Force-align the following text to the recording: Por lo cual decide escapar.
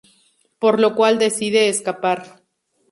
Por 0.57 0.79
lo 0.79 0.95
cual 0.95 1.19
decide 1.19 1.69
escapar. 1.69 2.41